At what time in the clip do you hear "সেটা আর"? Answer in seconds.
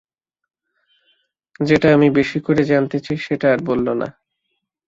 3.25-3.59